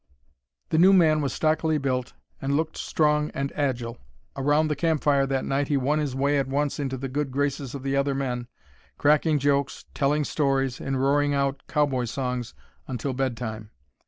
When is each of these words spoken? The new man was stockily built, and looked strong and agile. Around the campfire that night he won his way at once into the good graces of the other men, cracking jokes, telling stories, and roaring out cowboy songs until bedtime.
The 0.69 0.79
new 0.79 0.93
man 0.93 1.21
was 1.21 1.31
stockily 1.31 1.77
built, 1.77 2.13
and 2.41 2.57
looked 2.57 2.75
strong 2.75 3.29
and 3.35 3.51
agile. 3.55 3.99
Around 4.35 4.67
the 4.69 4.75
campfire 4.75 5.27
that 5.27 5.45
night 5.45 5.67
he 5.67 5.77
won 5.77 5.99
his 5.99 6.15
way 6.15 6.39
at 6.39 6.47
once 6.47 6.79
into 6.79 6.97
the 6.97 7.07
good 7.07 7.29
graces 7.29 7.75
of 7.75 7.83
the 7.83 7.95
other 7.95 8.15
men, 8.15 8.47
cracking 8.97 9.37
jokes, 9.37 9.85
telling 9.93 10.23
stories, 10.23 10.81
and 10.81 10.99
roaring 10.99 11.35
out 11.35 11.61
cowboy 11.67 12.05
songs 12.05 12.55
until 12.87 13.13
bedtime. 13.13 13.69